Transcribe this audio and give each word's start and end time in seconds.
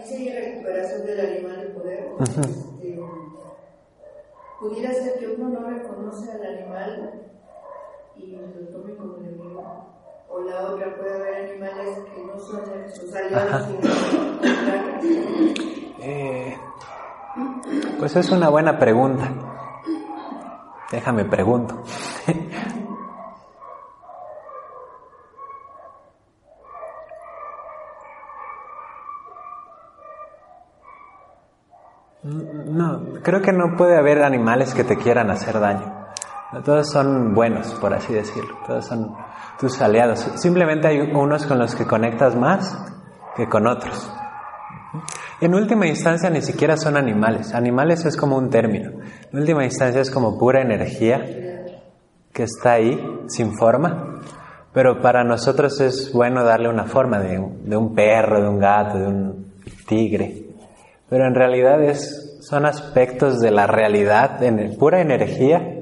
Esa 0.00 0.40
recuperación 0.40 1.06
del 1.06 1.20
animal 1.20 1.60
de 1.60 1.66
poder. 1.68 2.08
Este, 2.20 3.00
pudiera 4.58 4.92
ser 4.94 5.18
que 5.18 5.26
uno 5.28 5.48
no 5.48 5.70
reconoce 5.70 6.30
al 6.32 6.46
animal 6.46 7.30
y 8.16 8.32
lo 8.32 8.68
tome 8.68 8.96
como 8.96 9.16
enemigo. 9.16 9.86
O 10.28 10.40
la 10.40 10.60
otra 10.62 10.96
puede 10.96 11.14
haber 11.14 11.50
animales 11.50 11.98
que 12.14 12.24
no 12.24 12.38
son 12.38 12.62
sus 12.94 13.14
aliados, 13.14 13.68
eh, 16.00 16.56
Pues 17.98 18.16
es 18.16 18.30
una 18.30 18.48
buena 18.48 18.78
pregunta. 18.78 19.28
Déjame 20.90 21.24
pregunto. 21.24 21.82
No, 32.22 33.14
creo 33.22 33.40
que 33.40 33.52
no 33.52 33.76
puede 33.76 33.96
haber 33.96 34.22
animales 34.22 34.74
que 34.74 34.84
te 34.84 34.96
quieran 34.96 35.30
hacer 35.30 35.58
daño. 35.58 36.00
Todos 36.64 36.90
son 36.90 37.34
buenos, 37.34 37.72
por 37.74 37.94
así 37.94 38.12
decirlo. 38.12 38.58
Todos 38.66 38.86
son 38.86 39.14
tus 39.58 39.80
aliados. 39.80 40.20
Simplemente 40.36 40.88
hay 40.88 41.00
unos 41.00 41.46
con 41.46 41.58
los 41.58 41.74
que 41.74 41.86
conectas 41.86 42.36
más 42.36 42.76
que 43.36 43.48
con 43.48 43.66
otros. 43.66 44.12
En 45.40 45.54
última 45.54 45.86
instancia 45.86 46.28
ni 46.28 46.42
siquiera 46.42 46.76
son 46.76 46.96
animales. 46.96 47.54
Animales 47.54 48.04
es 48.04 48.16
como 48.16 48.36
un 48.36 48.50
término. 48.50 48.90
En 49.32 49.38
última 49.38 49.64
instancia 49.64 50.02
es 50.02 50.10
como 50.10 50.38
pura 50.38 50.60
energía 50.60 51.24
que 52.32 52.42
está 52.42 52.72
ahí, 52.72 53.00
sin 53.28 53.56
forma. 53.56 54.20
Pero 54.74 55.00
para 55.00 55.24
nosotros 55.24 55.80
es 55.80 56.12
bueno 56.12 56.44
darle 56.44 56.68
una 56.68 56.84
forma 56.84 57.18
de, 57.18 57.42
de 57.64 57.76
un 57.76 57.94
perro, 57.94 58.42
de 58.42 58.48
un 58.48 58.58
gato, 58.58 58.98
de 58.98 59.06
un 59.06 59.52
tigre. 59.86 60.49
Pero 61.10 61.26
en 61.26 61.34
realidad 61.34 61.82
es, 61.82 62.38
son 62.40 62.64
aspectos 62.64 63.40
de 63.40 63.50
la 63.50 63.66
realidad, 63.66 64.42
en 64.44 64.76
pura 64.78 65.00
energía, 65.00 65.80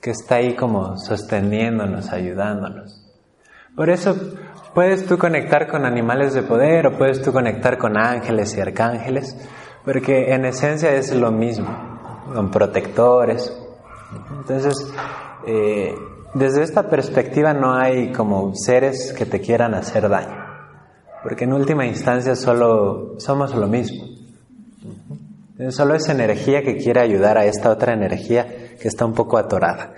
que 0.00 0.10
está 0.12 0.36
ahí 0.36 0.54
como 0.54 0.96
sosteniéndonos, 0.96 2.12
ayudándonos. 2.12 3.04
Por 3.76 3.90
eso 3.90 4.16
puedes 4.72 5.06
tú 5.06 5.18
conectar 5.18 5.66
con 5.68 5.84
animales 5.84 6.34
de 6.34 6.42
poder 6.42 6.86
o 6.86 6.96
puedes 6.96 7.20
tú 7.20 7.32
conectar 7.32 7.78
con 7.78 7.98
ángeles 7.98 8.56
y 8.56 8.60
arcángeles, 8.60 9.36
porque 9.84 10.32
en 10.32 10.44
esencia 10.44 10.92
es 10.92 11.14
lo 11.14 11.32
mismo, 11.32 11.68
con 12.32 12.50
protectores. 12.50 13.52
Entonces, 14.38 14.94
eh, 15.46 15.94
desde 16.34 16.62
esta 16.62 16.88
perspectiva 16.88 17.52
no 17.52 17.74
hay 17.74 18.12
como 18.12 18.54
seres 18.54 19.12
que 19.12 19.26
te 19.26 19.40
quieran 19.40 19.74
hacer 19.74 20.08
daño, 20.08 20.44
porque 21.24 21.42
en 21.42 21.54
última 21.54 21.86
instancia 21.86 22.36
solo 22.36 23.18
somos 23.18 23.52
lo 23.54 23.66
mismo. 23.66 24.19
Solo 25.68 25.94
es 25.94 26.08
energía 26.08 26.62
que 26.62 26.76
quiere 26.76 27.00
ayudar 27.00 27.36
a 27.36 27.44
esta 27.44 27.70
otra 27.70 27.92
energía 27.92 28.76
que 28.80 28.88
está 28.88 29.04
un 29.04 29.12
poco 29.12 29.36
atorada. 29.36 29.92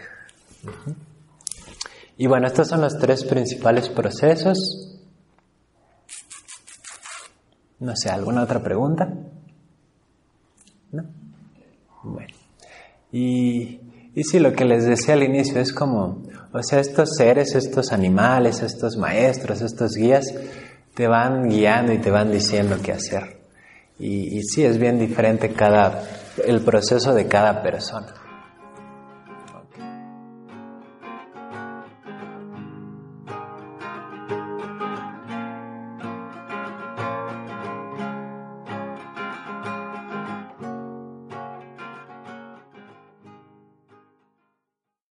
Y 2.17 2.27
bueno, 2.27 2.49
estos 2.49 2.69
son 2.69 2.81
los 2.81 2.99
tres 2.99 3.25
principales 3.25 3.89
procesos. 3.89 4.59
No 7.79 7.95
sé, 7.97 8.11
¿alguna 8.11 8.43
otra 8.43 8.63
pregunta? 8.63 9.09
¿No? 10.91 11.05
Bueno. 12.03 12.35
Y, 13.13 13.81
y 14.15 14.25
sí, 14.25 14.41
lo 14.41 14.53
que 14.53 14.65
les 14.65 14.85
decía 14.85 15.15
al 15.15 15.23
inicio 15.23 15.61
es 15.61 15.73
como, 15.73 16.23
o 16.53 16.63
sea, 16.63 16.81
estos 16.81 17.11
seres, 17.17 17.55
estos 17.55 17.93
animales, 17.93 18.63
estos 18.63 18.97
maestros, 18.97 19.63
estos 19.63 19.93
guías, 19.95 20.27
te 20.95 21.07
van 21.07 21.49
guiando 21.49 21.93
y 21.93 21.99
te 21.99 22.11
van 22.11 22.33
diciendo 22.33 22.77
qué 22.83 22.93
hacer. 22.93 23.42
Y, 24.03 24.37
y 24.37 24.43
sí, 24.43 24.65
es 24.65 24.79
bien 24.79 24.99
diferente 24.99 25.53
cada, 25.53 26.03
el 26.45 26.61
proceso 26.63 27.15
de 27.15 27.29
cada 27.29 27.63
persona. 27.63 28.13